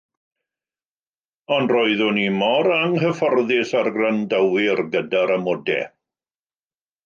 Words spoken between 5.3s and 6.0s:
amodau.